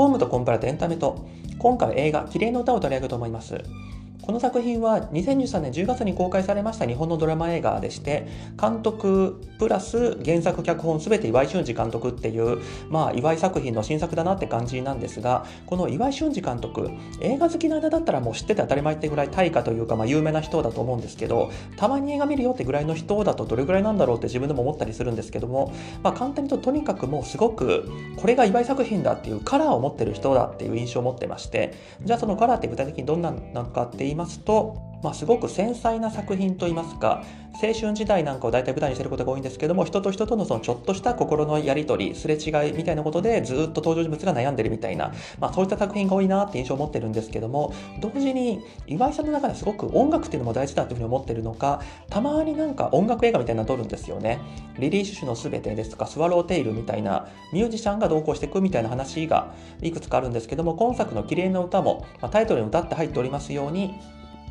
[0.00, 3.62] ホームとコンプラとエンタメと今回は映画「綺麗な歌」を取り上げると思います。
[4.22, 8.26] この作品は2013年10月に公開されました日本のドラマ映画でして
[8.60, 16.90] 監督プラス原作脚本全て岩井俊二監督っていうまあ岩井作品の新作だなって感じなんですがこの岩井俊二監督
[17.20, 37.24] 映画好きの間だったらもう知ってて当たり前ってぐらい大家というかまあ有名な人だと思うんですけどたまに映画見るよってぐらいの人だとどれぐらいなんだろうって自分でも思ったりするんですけどもまあ簡単に言うととにかくもうすごくこれが岩井作品だっていうカラーを持ってる人だっていう印象を持ってましてじゃあそのカラーって具体的にどんなのかっていう言いますとまあ、すごく繊細な作品といいますか
[37.54, 54.38] 青春時代なんかを大体舞台にしてることが多いんですけども人と人とのそのちょっとした心のやり取りすれ違いみたいなことでずっと登場人物が悩んでるみたいな、まあ、そういった作品が多いなって印象を持ってるんですけども同時に岩井さんの中ですごく音楽っていうのも大事だというふうに思ってるのかたまになんか音楽映画みたいなの撮るんですよね。
[54.78, 59.52] リリー・シュシュの全てですとかスワローテイルみたいなミュージシャンが同行していくみたいな話が
[59.82, 63.94] いくつかあるんですけども今作の「キリエのうた」もまあ、タイトルにうたって入っておりますように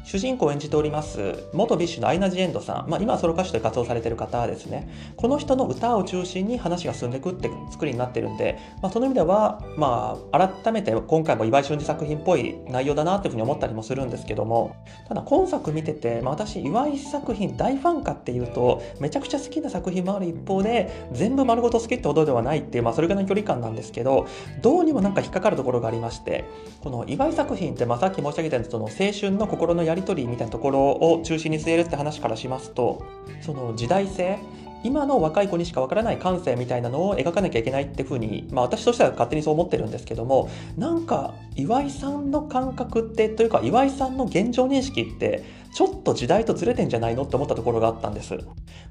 [0.04, 4.90] 主人公を演じております元 BiSH のアイナ・ジ・エンドさん、まあ、今はソロ歌手で活動されてる方ですね。
[5.16, 14.76] この人の歌を中心に話が進んでいくって作りになってるんで、まあ、その意味では、まあ、改めて今回も岩井俊二作品っぽい内容だなというふうに思ったりもするんですけども。
[15.08, 24.28] ただ今作見てて、まあ、私岩井作品大ファンかっていうとめちゃくちゃ好きな作品もある一方で全部丸ごと好きってほどではないっていう、まあ、それぐらいの距離感なんですけど
[24.62, 26.46] どうにもなんか引っかかるところがありまして
[26.82, 33.04] この岩井作品って、まあ、さっき申し上げたようにその青春の心のやり取りみたいなところを中心に据えるって話からしますと
[33.42, 34.38] その時代性
[34.84, 48.38] 今の若い子にしかわからない感性みたいなのを描かなきゃいけないっていうふうに、まあ、私としては勝手にそう思ってるんですけどもなんか岩井さんの感覚ってというか岩井さんの現状認識ってちょっと時代とずれてんじゃないのって思ったところがあったんです。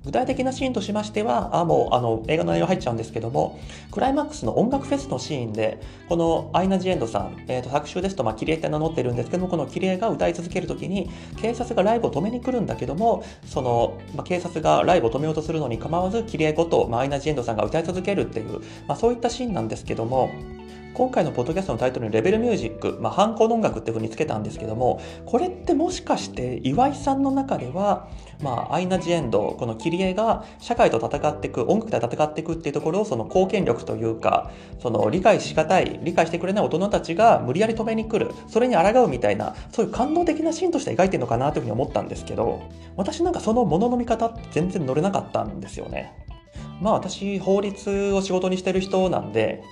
[0.05, 3.59] 具体的なシーンとしましては、あ、もうあの映画の内容入っちゃうんですけども、
[3.91, 20.31] クライマックスの音楽フェスのシーンで、このアイナ・ジ・エンドさん、えーと、作詞ですと、まあ、キリエって名乗ってるんですけども、このキリエが歌い続けるときに、警察がライブを止めに来るんだけども、その、まあ、警察がライブを止めようとするのに構わず、キリエこと、まあ、アイナ・ジ・エンドさんが歌い続けるっていう、まあ、そういったシーンなんですけども、
[20.98, 28.09] 今回のポッドキャストのタイトルにレベルミュージック、まあ、反抗の音楽っていうふうにつけたんですけども、これってもしかして岩井さんの中では、
[28.42, 34.50] まあ、アイナ・ジ・エンド、このキリエが社会と戦っていく、音楽で戦っていくっていうところを、その貢献力というか、
[34.81, 42.60] その理解しがたい、理解してくれない大人たちが無理やり止めに来る、それに抗うみたいな、そういう感動的なシーンとして描いてるのかなというふうに思ったんですけど、
[42.97, 46.12] 私なんかそのものの見方って全然乗れなかったんですよね。
[46.81, 49.62] まあ私、法律を仕事にしてる人なんで、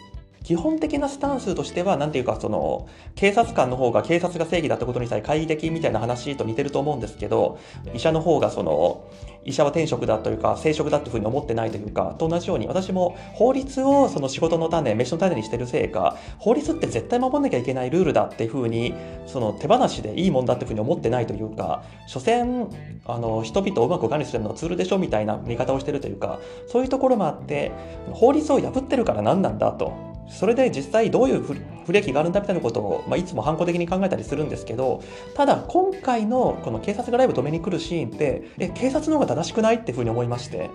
[0.46, 2.86] 基本的なスタンスとしては、なんていうか、その、
[3.16, 7.58] 警察官の方が警察が正義だったことにさえ懐疑的みたいな話と似てると思うんですけど、
[7.94, 9.02] 医者の方がその、
[9.44, 18.94] 医者は天職だというか、生職だというふうに思ってないというか、と同じように、私も法律をその仕事の種、飯の種にしてるせいか、法律って絶対守んなきゃいけないルールだっていうふうに、
[19.26, 22.68] その手放しでいいもんだっていうふうに思ってないというか、所詮、
[23.04, 27.72] あの、人々をうまく管理するのはツールでしょみたいな見方をしてるというか、そういうところもあって、
[28.12, 30.15] 法律を破ってるから何なんだと。
[30.28, 35.02] それで実際どういう不利益があるんだみたいなことを、まあ、いつも反抗的に考えたりするんですけど
[35.34, 40.70] ただ今回のこの警察がライブ止めに来るシーンってえ警察の方が正しくないっていうふうに思いまして。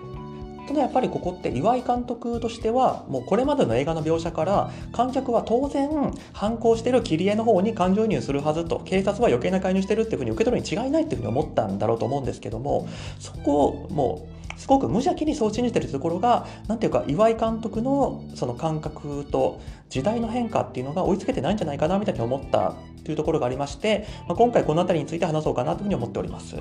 [0.66, 26.54] ただやっぱりここって岩井監督としてはもうこれまでの映画の描写から観客は当然反抗してる切り絵の方に感情移入するはずと警察は余計な介入してるっていうふうに受け取るに違いないっていうふうに思ったんだろうと思うんですけどもそこをもうすごく無邪気にそう信じてるところが何ていうか岩井監督のその感覚と時代の変化っていうのが追いつけてないんじゃないかなみたいに思ったというところがありまして、まあ、今回この辺りについて話そうかなというふうに思っております。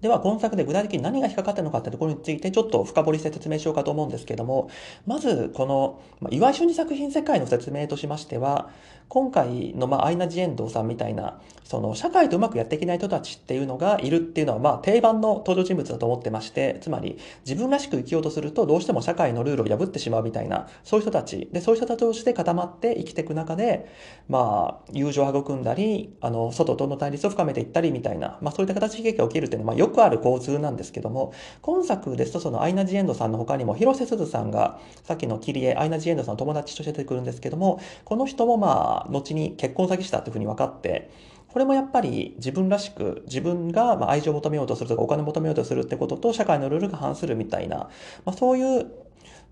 [0.00, 4.70] では、今作で具体的に何が引っかかったのかってところについてちょっと深掘りして説明しようかと思うんですけども、
[5.06, 8.70] まず、この、岩井俊二作品世界の説明としましては、
[9.10, 21.48] 今回の、まあ、アイナ・ジ・エンドさんみたいな、その、社会とうまくやっていけない人たちっていうのがいるっていうのは、まあ、定番の登場人物だと思ってまして、つまり、自分らしく生きようとすると、どうしても社会のルールを破ってしまうみたいな、そういう人たち。
[21.50, 23.90] で、そういう人たちとして固まって生きていく中で、
[24.28, 41.10] まあ、友情を育んだり、あの、外との対立を深めていったりみたいな、まあ、そういった形で悲劇が起きるっていうのは、まあ、よくある構図なんですけども、今作ですと、その、アイナ・ジ・エンドさんの他にも、広瀬すずさんが、さっきのキリエ、アイナ・ジ・エンドさんの友達として出てくるんですけども、この人もまあ、後に結婚詐欺師だっていうふうに分かって、
[41.48, 47.88] これもやっぱり自分らしく自分がま愛情を求めようとするとかお金を求めようとするってことと社会のルールが反するみたいな、
[48.24, 48.86] まあ、そういう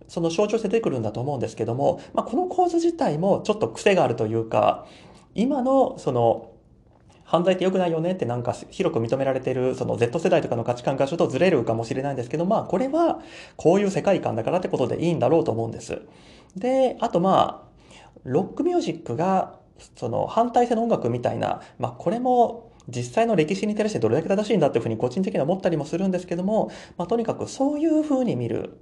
[0.06, 4.86] その象徴して出てくるんだと思うんですけども、まあ、この構図自体もちょっと癖があるというか
[5.34, 6.52] 今のその
[7.24, 13.20] 犯罪って良くないよねってなんか広く認められてるその Z 世代とかの価値観からちょっとずれるかもしれないんですけど、まあこれは
[13.56, 16.00] こういう世界観だからってことでいいんだろうと思うんです。
[16.56, 17.67] で、あとまあ、
[18.24, 19.58] ロックミュージックが
[19.96, 28.78] その反対性の音楽みたいな、まあこれも実際の歴史に照らしてどれだけ正しいんだっていうふうに個人的には思ったりもするんですけども、まあとにかくそういうふうに見る。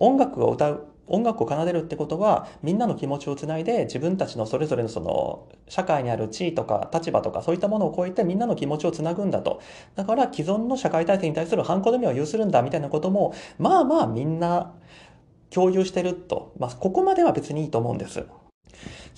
[0.00, 9.60] 音楽を歌う音楽を奏でるってことはみんなの気持ちをつないで自分たちのそれぞれのその社会にある地位とか立場とかそういったものを超えてみんなの気持ちをつなぐんだと
[9.96, 14.74] だから既存の社会体制に対する反抗のみを有するんだみたいなこともまあまあみんな
[15.50, 18.26] 共有してると、まあ、ここまでは別にいいと思うんです。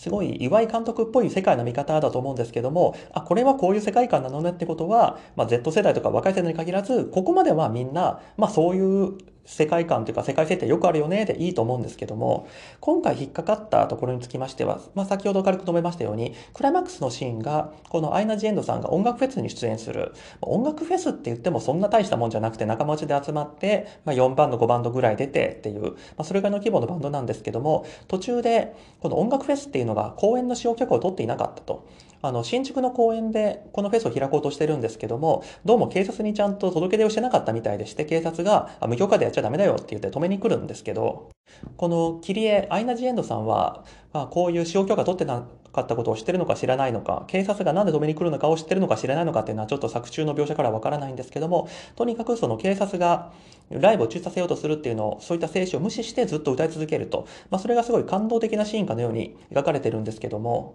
[0.00, 9.18] すごい岩井監督っぽい世界の見方だと思うんですけども、あ、これはこういう世界観なのねってことは、まあ、Z 世代とか若い世代に限らず、ここまではみんな、まあそういう
[9.50, 12.46] 世界観というか世界設定よくあるよねでいいと思うんですけども、
[12.78, 20.14] 今回引っかかったところにつきましては、まあ先ほど軽く述べましたように、クライマックスのシーンが、このアイナ・ジ・エンドさんが音楽フェスに出演する。
[20.40, 31.86] 音楽フェスって言ってもそんな大したもんじゃなくて仲間内で集まって、まあ4バンド5バンドぐらい出てっていう、まあそれぐらいの規模のバンドなんですけども、途中でこの音楽フェスっていうのが公演の使用許可を取っていなかったと。
[32.22, 41.30] あの、新宿の公園でこのフェスを開こうとしてるんですけども、どうも警察にちゃんと届け出をしてなかったみたいでして、警察が無許可でやっちゃダメだよって言って止めに来るんですけど、
[41.76, 53.32] この切り絵、アイナ・ジ・エンドさんは、まあ、こういう使用許可取ってなかったことを知ってるのか知らないのか、警察がなんで止めに来るのかを知ってるのか知らないのかっていうのはちょっと作中の描写からわからないんですけども、とにかくその警察が
[53.70, 60.74] ライブを中止させようとするっていうのを、そういった静止を無視してずっと歌い続けると、まあ、それがすごい感動的なシーンかのように描かれてるんですけども、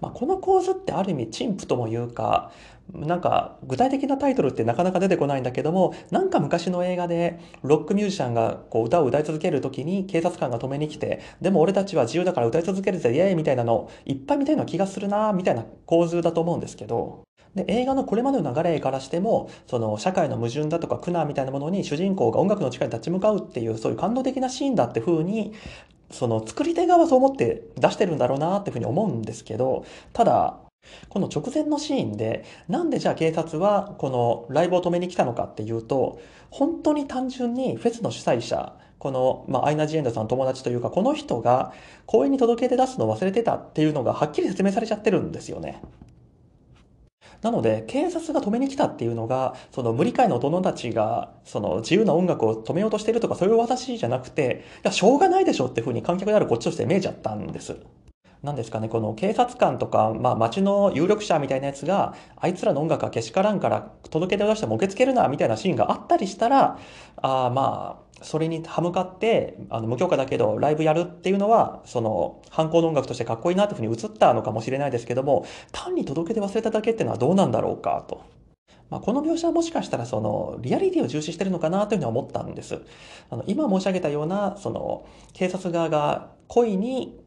[0.00, 2.52] まあ、この構図ってある意味陳腐ともいうか、
[2.92, 17.22] なんか具体的なタイトルってなかなか出てこないんだけども、なんか昔の映画でロックミュージシャンがこう歌を歌い続ける時に警察官が止めに来て、でも俺たちは自由だから歌い続けるぜ、イエーイみたいなのいっぱい見たいな気がするなみたいな構図だと思うんですけど、
[17.54, 25.52] で、映画のこれまでの流れからしても、その社会の矛盾だとか苦難みたいなものに主人公が音楽の力に立ち向かうっていう、そういう感動的なシーンだって風に
[26.12, 30.58] その作り手側はそう思って出してるんだろうなっていうふうに思うんですけど、ただ、
[31.08, 36.20] この直前のシーンで、なんでじゃあ警察はこのライブを止めに来たのかっていうと、
[36.50, 41.72] 本当に単純にフェスの主催者、この、まあ、アイナ・ジ・エンドさん友達というか、この人が
[42.06, 45.80] 公園に届け出出すのを忘れてたっていうのがはっきり説明されちゃってるんですよね。
[47.42, 57.76] なので、警察が止めに来たっていうのが、その無理解の大人たちが、その自由な音楽を止めようとしてるとか、そういう私じゃなくて、いや、しょうがないでしょっていうふうに観客であるこっちとして見えちゃったんです。
[58.42, 66.78] なんですかね、この警察官とか、まあ街の有力者みたいなやつが、あいつらの音楽はけしからんから届け出を出しても受け付けるな、みたいなシーンがあったりしたら、
[67.16, 78.22] ああまあ、それに歯向かって、あの、無許可だけどライブやるっていうのは、その、犯行の音楽としてかっこいいなっていうふうに映ったのかもしれないですけども、単に届け出忘れただけっていうのはどうなんだろうかと。
[78.90, 82.82] まあ、この描写はもしかしたらそのリアリティを重視してるのかなというふうに思ったんです。
[83.30, 87.18] あの今申し上げたようなその警察側が故意に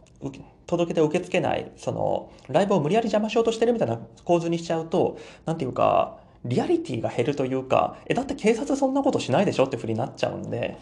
[0.68, 10.78] 届け出を受け付けない、そのライブを無理やり邪魔しようとしてるみたいな構図にしちゃうと、なんていうか、リアリティが減るというか、え、だって警察そんなことしないでしょってふうになっちゃうんで、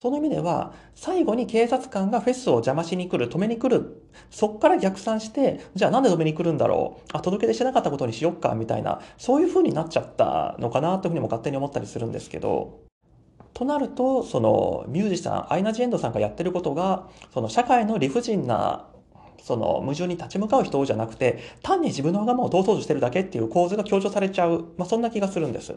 [0.00, 12.78] その意味では、最後に警察官がフェスを邪魔しに来る、止めに来る、そっから逆算して、じゃあなんで止めに来るんだろうあ、届け出してなかったことにしよっか、みたいな、そういう風になっちゃったのかなというふうにも勝手に思ったりするんですけど、
[13.54, 18.86] となると、そのミュージシャン、アイナ・ジ・エンドさんがやってることが、その社会の理不尽な
[19.42, 25.74] その矛盾に立ち向かう人じゃなくて、単に自分のわがまを通そうとしてるだけっていう構図が強調されちゃう、まあ、そんな気がするんです。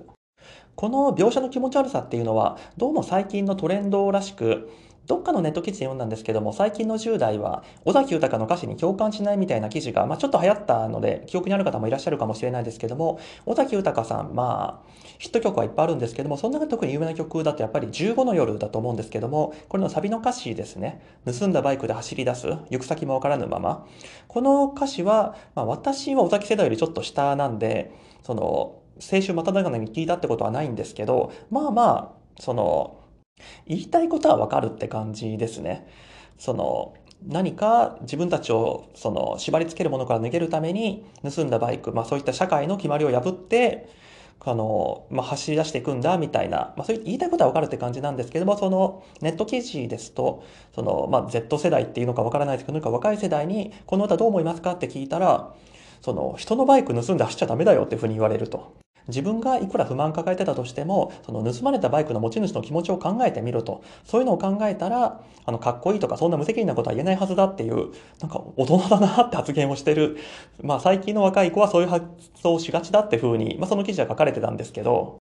[0.75, 4.69] この描写の気持ち悪さっていうのは、どうも最近のトレンドらしく、
[5.07, 21.01] どっかのネット記事で読んだんですけども、最近の10代は、尾崎豊の歌詞に共感しないみたいな記事が、まあ、ちょっと流行ったので、記憶にある方もいらっしゃるかもしれないですけども、尾崎豊さん、まあ、ヒット曲はいっぱいあるんですけども、その中で特に有名な曲だとやっぱり15の夜だと思うんですけども、これのサビの歌詞ですね。
[21.25, 23.87] 盗んだバイクで走り出す、行く先もわからぬまま。
[24.27, 27.91] この歌詞は、まあ、私は尾崎世代よりちょっと下なんで、
[28.23, 33.00] その、青春まただ中に聞いたってことはないんですけど、まあまあ、その、
[33.67, 35.87] 言いたいことはわかるって感じですね。
[36.37, 36.93] その、
[37.27, 43.89] 何か自分たちをその縛り付けるものから逃げるために盗んだバイク、まあそういった社会の決まりを破って、
[44.43, 50.43] あの、まあ、走り出していくんだみたいな、まあそういう言いたいことはわかるって感じなんですけども、そのネット記事ですと、
[50.73, 54.71] その、まあ Z 世代っていうのかわからないですけど、なんか若い世代にこの歌どう思いますか？
[54.71, 55.53] って聞いたら、
[56.01, 58.80] その人のバイク盗んで走っちゃダメだよっていうふうに言われると。
[59.07, 70.17] 自分がいくら不満抱えてたとしても、その盗まれたバイクの持ち主の気持ちを考えてみると、そういうのを考えたら、あの、かっこいいとかそんな無責任なことは言えないはずだっていう、なんか大人だなって発言をしてる。
[70.61, 72.05] まあ最近の若い子はそういう発
[72.35, 75.19] 想をしがちだって風に、まあその記事は書かれてたんですけど、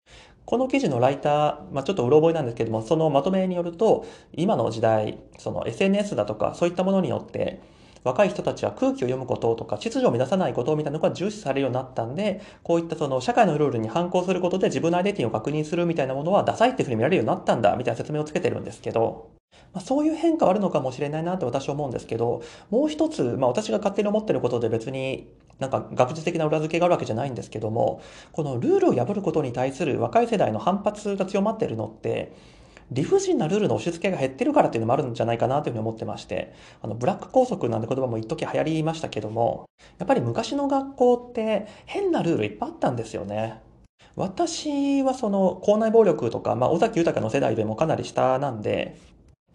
[0.46, 7.62] この記事のライター、まあ、ちょっとうろ覚えなんですけども、そのまとめによると、今の時代、その SNS だとか、そういったものによって、
[8.06, 19.32] 若い人たちは空気を読むこととか秩序を乱さないことみたいなのが重視されるようになったんで、こういったその社会のルールに反抗することで自分のアイデンティティを確認するみたいなものはダサいっていうふうに見られるようになったんだみたいな説明をつけてるんですけど、
[19.74, 25.28] まあ、そういう変化はあるのかもしれないなって私は思うんですけど、もう一つ、まあ私が勝手に思ってることで別に
[25.60, 28.02] なんか学術的な裏付けがあるわけじゃないんですけども、
[28.34, 32.34] このルールを破ることに対する若い世代の反発が強まってるのって、
[32.92, 39.66] 理不尽なルールの押し付けが減ってるからっていうのもあるんじゃないかなというふうに思ってまして、あの、ブラック校則なんて言葉も一時流行りましたけども、
[39.98, 43.62] やっぱり昔の学校って変なルールいっぱいあったんですよね。
[44.16, 48.98] 私はその校内暴力とか、まあ、尾崎豊の世代でもかなり下なんで、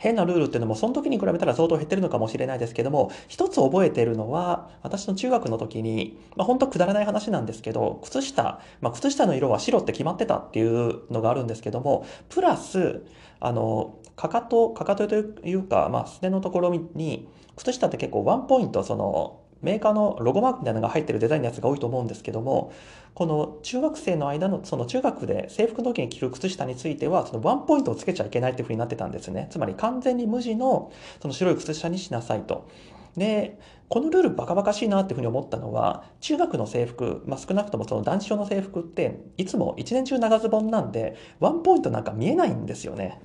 [0.01, 13.03] 変なルールっていうのもその時に比べたら相当減ってるのかもしれないですけども、一つ覚えてるのは、私の中学の時に、まあ本当くだらない話なんですけど、靴下、まあ靴下の色は白って決まってたっていうのがあるんですけども、プラス、
[13.41, 22.73] あの、かかと、かかとというか、まあすねのところに、靴下って結構ワンポイント、その、メーカーのロゴマークみたいなのが入ってるデザインのやつが多いと思うんですけども、
[23.15, 29.49] この中学生の間の、その中学で制服の時に着る靴下については、そのワンポイントをつけちゃいけないっていう風になってたんですね。
[29.51, 32.69] つまり完全に無地のその白い靴下にしなさいと。
[33.17, 43.21] で、このルールバカバカしいなっていうふうに思ったのは、中学の制服、まあ、少なくともその男子用の制服って、いつも一年中長ズボンなんで、ワンポイントなんか見えないんですよね。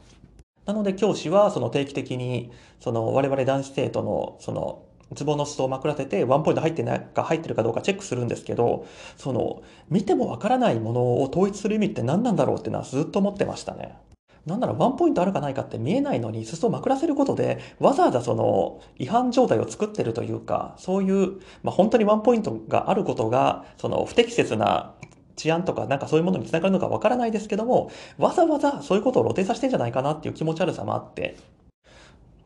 [0.66, 8.86] なので教師はその定期的に、その我々男子生徒のそのズボの裾をまくらせて、ワンポイント入ってないか入ってるかどうかチェックするんですけど、
[9.18, 13.98] その、見てもわからないものを統一する意味って何なんだろうっていうのはずっと思ってましたね。
[14.46, 24.94] なんならワンポイントあるかないかって見えないのに裾をまくらせることで、わざわざその違反状態を作ってるというか、そういう、まあ本当にワンポイントがあることが、その不適切な
[25.36, 31.38] 治安とかなんかそういうものにつながるのかわからないですけども、わざわざそういうことを露呈させてんじゃないかなっていう気持ち悪さもあって、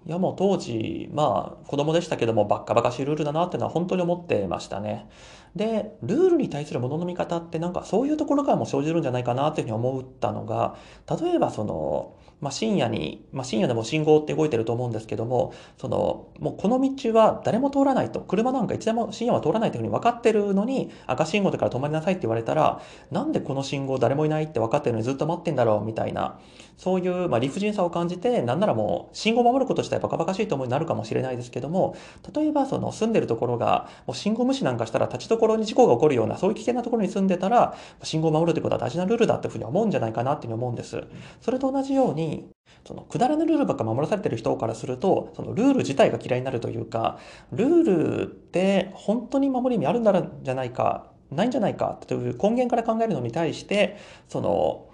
[0.06, 5.10] いやもう当時、まあ子供でしたけども、バッカバカしいルールだなっていうのは本当に思ってましたね。
[5.56, 10.75] で、ルールに対するものの見方ってなんかそういうところからも生じるんじゃないかなっていうふうに思ったのが、
[11.22, 22.81] 例えばその、まあ、深夜に、まあ、深夜でも信号って動いてると思うんですけども、その、もうこの道は誰も通らないと、車なんかいつでも深夜は通らないというふうに分かってるのに、赤信号だから止まりなさいって言われたら、
[23.12, 26.39] なんでこの信号誰もいないって分かってるのにずっと待ってんだろうみたいな、
[26.77, 31.98] そういう、まあ、理不尽さを感じて、なんならもう信号を守ること自体バカバカしいと思いになるかもしれないですけども、
[32.34, 41.03] 例えばその住んでるところが、もう信号無視なんかしたら立ちどころに事故が起こるような、そういう危険なところに住んでたら、信号を守るということは大事なルールだっていうふうに思うんじゃないかなっていうふうに思うんです。
[41.41, 42.28] それと同じように、
[42.86, 47.19] そのくだらぬルールばっか守らされてる人からすると、そのルール自体が嫌いになるというか、
[47.51, 54.89] ルールって本当に守り意味あるんじゃないか、ないんじゃないかという根源から考えるのに対して、その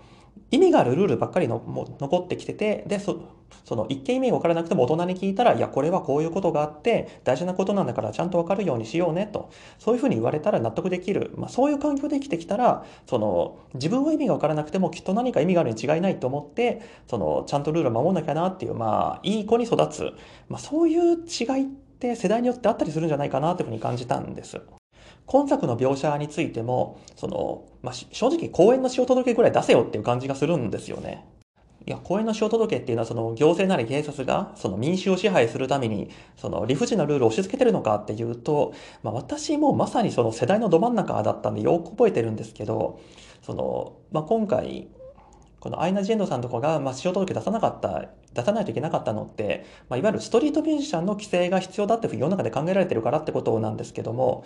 [0.51, 3.13] 意味があるルールばっかりのも残ってきてて、で、そ
[3.64, 9.50] その一見意味が分からなくても大人に聞いたら、いや、これはこういうことがあって、大事なことなんだからちゃんと分かるようにしようねと。
[9.80, 11.32] そういうふうに言われたら納得できる。
[11.36, 20.12] まあそういう環境で生きてきたら、その自分は意味が分からなくてもきっと何か意味があるに違いないと思って、そのちゃんとルールを守んなきゃなっていう、まあいい子に育つ。
[20.50, 21.66] まあそういう違いっ
[22.00, 24.62] て世代によってあったりするんじゃないかなというふうに感じたんです。
[25.26, 31.26] 今作の描写についても、その、まあ、正直公園の塩届けぐらい出せよっていう感じがするんですよね。
[31.88, 38.74] いや、公園の塩届っていうのは、その行政なり警察が、その民衆を支配するために、その理不尽なルールを押し付けてるのかっていうと、
[39.04, 43.00] まあ私もまさにその世代のど真ん中だったんでよく覚えてるんですけど、
[43.44, 44.88] その、まあ今回、
[45.65, 54.46] このアイナ・ジ・エンドさんとかが、まあ、使用届出さなかった、出さないといけなかったのって、まあ、いわゆるストリートミュージシャンの規制が必要だって世の中で考えられてるからってことなんですけども、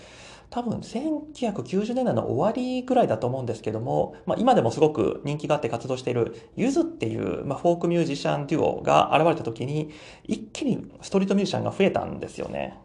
[0.49, 9.91] 多分1990年代の終わりぐらいだと思うんですけども、まあ、今でもすごく人気があって活動しているゆずっていう、まあ、フォークミュージシャンデュオが現れた時に、
[10.25, 12.79] 一気にストリートミュージシャンが増えたんですよね。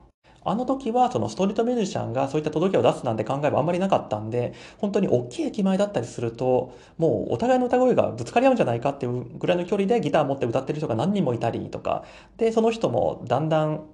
[0.46, 12.04] あの時はそのストリートミュージシャンがそういった届けを出すなんて考えはあんまりなかったんで、本当に大きい駅前だったりすると、もうお互いの歌声がぶつかり合うんじゃないかっていうぐらいの距離でギター持って歌ってる人が何人もいたりとか、
[12.36, 13.84] で、その人もだんだん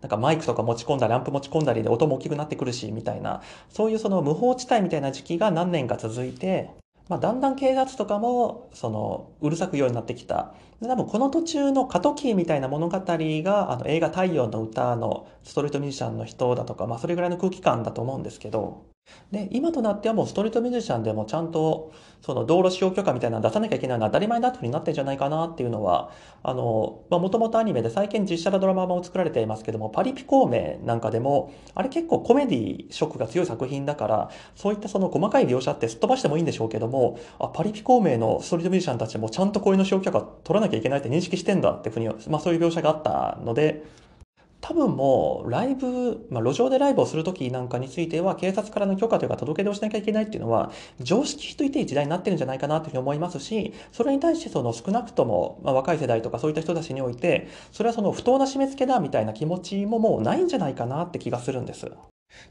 [0.00, 6.70] なんかマイクとか持ち込んだり、アンプ持ち込んだりで音も大きくなってくるし、みたいな、そういうその無法地帯みたいな時期が何年か続いて、
[7.08, 10.54] まあ、だんだん警察とかも、その、うるさくようになってきた。
[10.82, 18.82] 多分この途中の過渡期みたいな物語が、あの、映画太陽の歌のストリートミュージシャンの人だとか、まあ、それぐらいの空気感だと思うんですけど、
[19.30, 26.10] で、今となってはもうストリートミュージシャンでもちゃんと、その道路使用許可みたいなの出さなきゃいけないのは当たり前だってふうになってるんじゃないかなっていうのは、
[26.42, 43.84] もともとアニメで最近実写版ドラマも作られていますけども、パリピ孔明なんかでも、あれ結構コメディ色が強い作品だから、そういったその細かい描写ってすっ飛ばしてもいいんでしょうけども、あ、パリピ孔明のストリートミュージシャンたちもちゃんと声の使用許可取らなきゃいけないって認識してんだってふうに、まあそういう描写があったので、
[44.64, 61.90] 多分もう、ライブ、まあ、路上でライブをするときなんかについては、警察からの許可というか届け出をしなきゃいけないっていうのは、常識といっていい時代になってるんじゃないかなというふうに思いますし、それに対してその少なくとも、まあ、若い世代とかそういった人たちにおいて、それはその不当な締め付けだみたいな気持ちももうないんじゃないかなって気がするんです。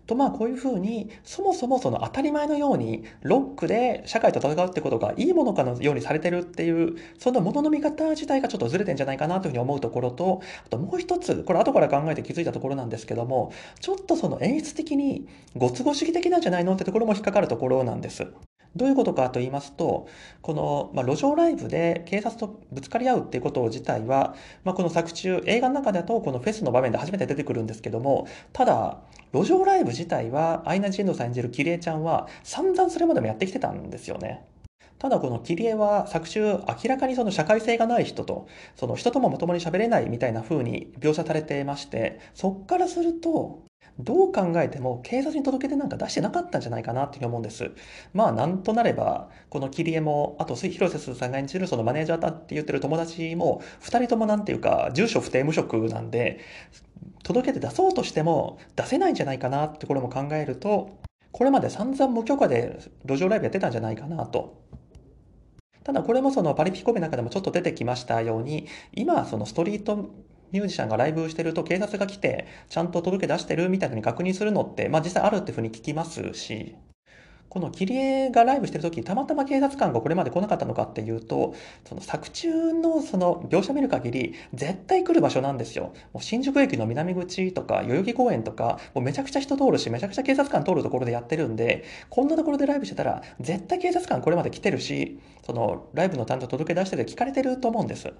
[0.06, 18.28] とまあこういうふうにそもそもその当たり前のようにロックで社会と戦うってことがいいものかのようにされてるっていうそのものの見方自体がちょっとずれてんじゃないかなというふうに思うところとあともう一つこれ後から考えて気づいたところなんですけどもちょっとその演出的にご都合主義的なんじゃないのってところも引っかかるところなんです。
[18.75, 20.08] どういうことかと言いますと、
[20.42, 29.00] この、まあ、路上ライブで警察とぶつかり合うっていうこと自体は、まあ、この作中、映画の中だとこのフェスの場面で初めて出てくるんですけども、ただ、
[29.34, 34.46] 路上ライブ自体は、アイナ・ジ・エンドさん演じるキリエちゃんは、散々それまでもやってきてたんですよね。
[35.03, 43.62] ただこのキリエは作中明らかにその社会性がない人と、その人ともまともに喋れないみたいな風に描写されていまして、そっからすると、
[44.00, 47.71] どう考えても警察に届け出なんか出してなかったんじゃないかなっていうふうに思うんです。
[48.13, 56.39] まあなんとなれば、このキリエも、あと広瀬すずさんが演じるそのマネージャーだって言ってる友達も、二人ともなんていうか、住所不定無職なんで、
[57.23, 60.97] 届けて出そうとしても出せないんじゃないかなってころも考えると、
[61.31, 64.62] これまで散々無許可で路上ライブやってたんじゃないかなと。
[65.83, 70.09] ただこれもそのパリピコメの中でもちょっと出てきましたように、今そのストリート
[70.53, 76.75] ミュージシャンがライブしてると警察が来て、ちゃんと届け出してるみたいなに確認するのって、まあ実際あるっていうふうに聞きますし、
[77.53, 81.53] この切り絵がライブしてる時たまたま警察官がこれまで来なかったのかっていうと
[81.88, 85.93] その作中のその描写見る限り絶対来る場所なんですよ。
[86.13, 98.12] もう新宿駅の南口とか代々木公園とかもうめちゃくちゃ人通るしめちゃくちゃ警察官通るところでやってるんでこんなところでライブしてたら絶対警察官これまで来てるしそのライブの担当届け出してて聞かれてると思うんです。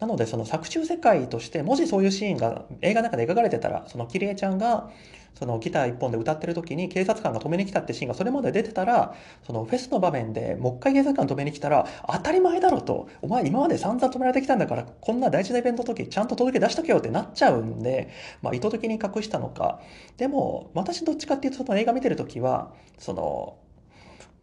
[0.00, 4.90] なのでその作中世界としてもしそういうシーンが映画の中で描かれてたらそのキリエちゃんが
[5.38, 13.08] そのギター一本で歌ってる時に警察官が止めに来たってシーンがそれまで出てたらそのフェスの場面でもう一回警察官止めに来たら当たり前だろと。
[13.22, 18.10] お前今まで散々止められてきたんだからこんな大事なイベントの時ちゃんと届け出しとけよってなっちゃうんで、
[18.42, 19.80] まあ、意図的に隠したのか。
[20.16, 23.56] でも私どっちかっていうとその映画見てる時はその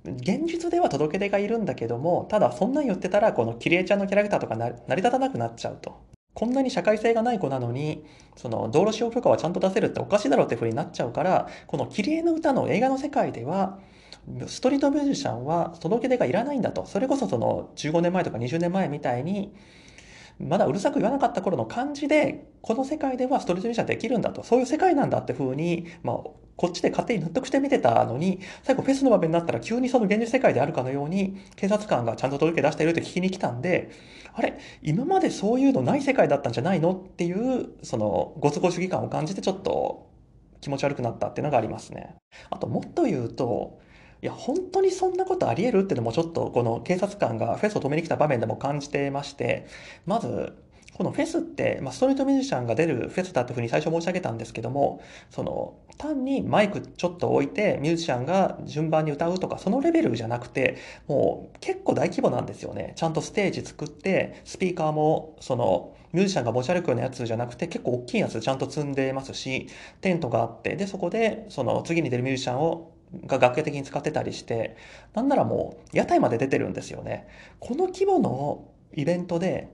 [0.06, 6.12] 現実では届け出がいるんだけどもただそんなん言ってたらこのキリエちゃんのキャラクターとか成り立たなくなっちゃうと。
[6.34, 8.06] こんなに社会性がない子なのに、
[8.38, 13.80] その道路使用許可はちゃんと出せるっておかしいだろうってふうになっちゃうから、このキリエの歌の映画の世界では、
[14.48, 16.86] ストリートミュージシャンは届け出がいらないんだと。
[16.86, 19.54] それこそその15年前とか20年前みたいに、
[20.48, 24.44] まだうるさく言わなかった頃の感じで、この世界ではストリートミュージシャンできるんだと。
[24.44, 26.18] そういう世界なんだって風に、まあ、
[26.58, 33.90] こっちで勝手に納得して見てたのに、最後フェスの場面になったら急にその現実世界であるかのように、警察官がちゃんと届け出しているって聞きに来たんで、
[34.34, 34.60] あれ？
[34.82, 36.94] 今までそういうのない世界だったんじゃないの？
[36.94, 40.10] っていう、その、ご都合主義感を感じてちょっと
[40.62, 42.16] 気持ち悪くなったっていうのがありますね。
[42.50, 43.80] あと、もっと言うと、
[44.22, 49.66] いや、本当にそんなことあり得るってのもちょっとこの警察官がフェスを止めに来た場面でも感じてまして、
[50.06, 50.54] まず、
[50.94, 62.94] このフェスって、まあ、ストリートミュージシャンが出るフェスだっていうふうに最初申し上げたんですけども、その、単にマイクちょっと置いてミュージシャンが順番に歌うとか、そのレベルじゃなくて、もう結構大規模なんですよね。
[62.96, 69.68] ちゃんとステージ作って、スピーカーも、その、ミュージシャンが持ち歩くようなやつじゃなくて、結構大きいやつちゃんと積んでますし、
[70.02, 72.91] テントがあって、で、そこで、その、次に出るミュージシャンを
[73.26, 74.78] が楽屋的に使ってたりして、
[75.14, 77.28] なんならもう屋台まで出てるんですよね。
[77.60, 79.70] この規模のイベントで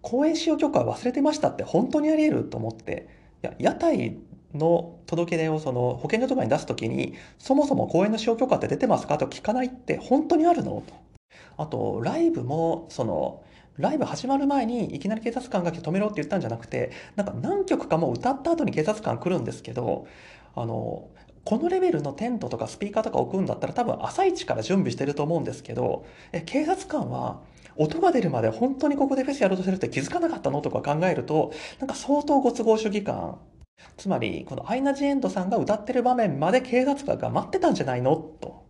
[0.00, 3.08] 公演使用許可忘れてましたって本当にあり得ると思って、
[3.42, 4.18] いや、屋台
[4.54, 10.82] の届け出をその保健所とかに出すときに、そもそも公演の使用許可って出てますかと聞かないって本当にあるの？
[10.86, 10.94] と。
[11.56, 13.42] あと、ライブも、その、
[13.78, 20.06] ライブ始まる前にいきなり警察官が止めろって言ったんじゃなくて、なんか何曲かも歌った後に警察官来るんですけど、
[20.54, 21.08] あの、
[21.44, 27.40] このレベルのテントとかスピーカーとか置くんだったら多分朝一から準備してると思うんですけど、え、警察官は
[27.76, 33.38] 音が出るまで本当にここでフェスやろうとしてるって気づかなかったのとか考えると、なんか相当ご都合主義感。
[33.96, 38.14] つまり、このアイナ・ジ・エンドさんが歌ってる場面まで警察官が待ってたんじゃないの？
[38.14, 38.62] と。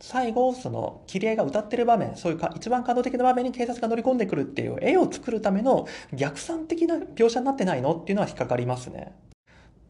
[0.00, 7.96] 最後、その、キリエが歌ってる場面、そういうか一番感動的な場面に警察が乗り込んでくるっていう絵を作るための逆算的な描写になってないの？
[7.96, 9.12] っていうのは引っかかりますね。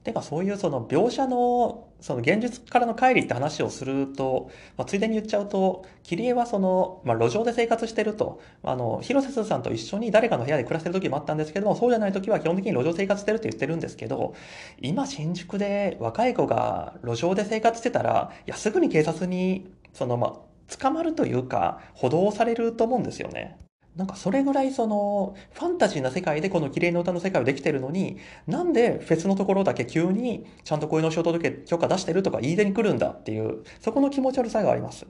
[0.05, 14.35] てかそういうその描写のその現実からの乖離って話をすると、まあ、ついでに言っちゃうと、切り絵はその、まあ、路上で生活してると、あの、広瀬すずさんと一緒に誰かの部屋で暮らしてる時もあったんですけども、そうじゃない時は基本的に路上生活してるって言ってるんですけど、
[14.83, 23.64] 今新宿で若い子が路上で生活してたら、いや、すぐに警察に、その、まあ、捕まるというか、補導されると思うんですよね。
[23.97, 35.07] なんかそれぐらいそのファンタジーな世界でこの綺麗な歌の世界をできてるのになんでフェスのところだけ急にちゃんとこういうの仕事届け許可出してるとか言い出に来るんだっていうそこの気持ち悪さがあります。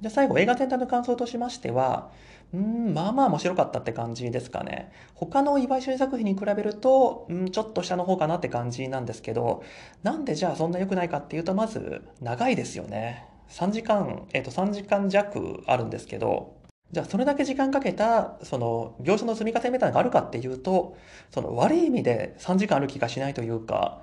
[0.00, 2.10] じゃあ最後映画全体の感想としましては
[2.52, 4.90] うん、まあまあ面白かったって感じですかね。
[5.14, 9.62] 他の岩井俊作品に比べると、うん、ちょっと下の方かなって感じなんですけど、
[10.02, 13.24] なんでじゃあそんな良くないかっていうと、まず長いですよね。
[13.50, 16.56] 3時間、えっ、ー、と3時間弱あるんですけど、
[16.92, 20.96] じゃあそれだけ時間かけた、その、業者の積み重ねみたいなのがあるかっていうと、
[21.30, 24.02] その悪い意味で3時間ある気がしないというか、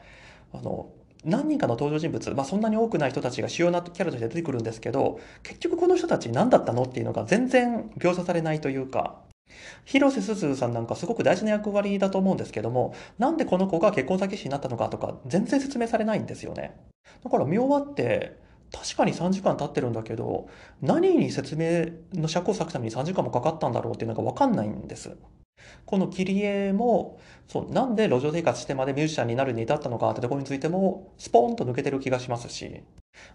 [0.53, 0.89] あの、
[1.25, 9.19] 何人かの登場人物、まあそんなに多くない人たちが主要なキャラとして出てくるんですけど、結局この人たち何だったのっていうのが全然描写されないというか、
[9.85, 16.79] 広瀬すずさんなんかすごく大事な役割だと思うんですけども、なんでこの子が結婚詐欺師になったのかとか全然説明されないんですよね。
[17.23, 18.37] だから見終わって、
[18.71, 20.49] 確かに3時間経ってるんだけど、
[20.81, 25.15] 何に説明の尺を割くために3時間もかかったんだろうっていうのがわかんないんです。
[25.85, 32.83] この切り絵も、そう、なんで路上生活してまでミュージシャンになるに至ったのかってところについても、スポーンと抜けてる気がしますし、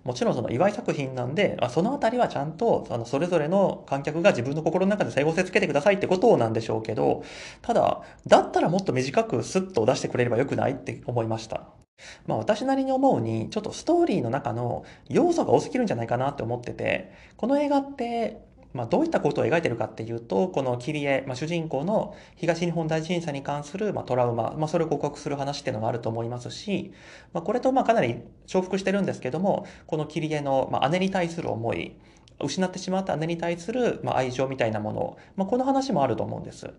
[0.04, 7.22] もちろんその祝い作品なんで、あ、そのあたりはちゃんと、そのそれぞれの観客が自分の心の中で整合性つけてくださいってことなんでしょうけど、
[7.62, 11.81] ただ、だったらもっと短くスッと出してくれればよくないって思いました。
[12.26, 18.40] まあ私なりに思うに、ちょっとストーリーの中の要素が多すぎるんじゃないかなって思ってて、この映画って、
[18.72, 26.92] まあどういったことを描いてるかっていうと、この切り絵、まあ主人公の東日本大震災に関する、まあ、トラウマ、まあそれを告白する話っていうのがあると思いますし、
[27.32, 31.96] まあこれとまあかなり重複してるんですけども、この切り絵の、まあ、姉に対する思い、
[32.40, 36.70] 失ってしまった姉に対する、まあ、愛情みたいなもの、まあ、この話もあると思うんです。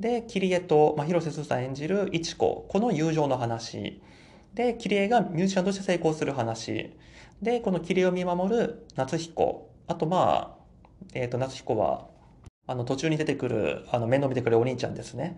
[0.00, 4.00] で、切り絵と、まあ、広瀬すずさん演じる一子、この友情の話。
[4.54, 6.92] で、キリエがミュージシャンとして成功する話。
[7.42, 9.70] で、このキリエを見守る夏彦。
[9.86, 10.64] あと、まあ、
[11.12, 12.06] えっ、ー、と、夏彦は、
[12.66, 15.36] あの、途中に出てくる、あの、面倒見てくれるお兄ちゃんですね。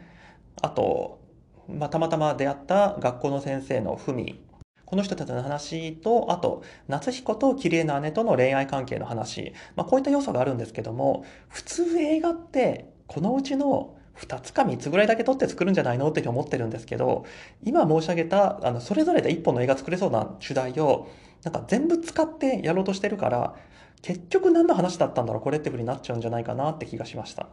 [0.63, 1.21] あと、
[1.69, 4.41] まあ、たまたま出会った学校の先生のふみ。
[4.85, 9.53] この人たちの話と、あと、夏彦とキリエの姉との恋愛関係の話。
[9.75, 17.25] まあ、こういった要素があるんですけども、普通映画って、このうちの2つか3つぐらいだけ撮って作るんじゃないのって思ってるんですけど、
[17.65, 21.09] 今申し上げた、あの、それぞれで1本の映画作れそうな主題を、
[21.43, 23.55] なんか全部使ってやろうとしてるから、
[24.03, 27.45] 結局何の話だったんだろうこれってふうになっちゃうんじゃないかなって気がしました。
[27.45, 27.49] っ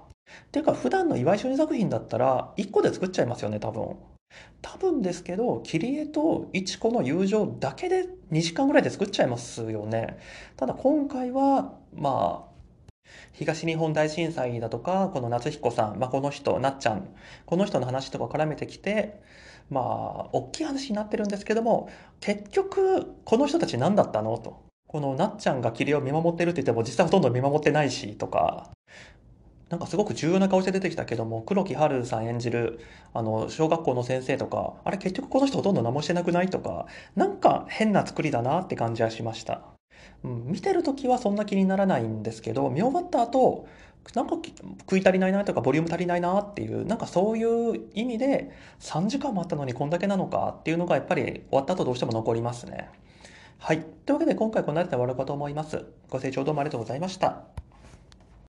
[0.52, 3.96] ていうか普段の岩井俊二作品だったら1個で作っちゃいますよね多分。
[4.62, 10.18] 多分ですけど、キリエとイチコの友情だけで2時間ぐらいで作っちゃいますよね。
[10.58, 12.53] ただ今回は、まあ、
[13.34, 17.08] 東日本大震災だとか、この夏彦さん、まあ、この人、なっちゃん、
[17.46, 19.22] この人の話とか絡めてきて、
[19.70, 24.38] まあ、大きい話になってるんですけども、結局、この人たち何だったの？
[24.38, 24.62] と。
[24.88, 28.70] このなっちゃんが霧を見守ってるって言っても、実際ほとんど見守ってないし、とか、
[29.70, 32.80] なんかすごく重要な顔して出てきたけども、黒木春さん演じる、
[33.14, 36.50] あの、小学校の先生とか、あれ結局この人ほとんど何もしてなくない？
[36.50, 39.73] とか、なんか変な作りだなって感じはしました。
[40.24, 43.68] うん、見てる時はそんな気にならないんですけど、見終わった後、
[44.14, 44.36] なんか
[44.82, 52.90] 食い足りないなとかボリューム足りないなっていう、なんかそういう意味で3時間もあったのにこんだけなのかっていうのがやっぱり終わった後どうしても残りますね。
[53.60, 53.80] はい。
[54.06, 55.86] というわけで今回この辺りで終わろうかと思います。
[56.10, 57.63] ご清聴どうもありがとうございました。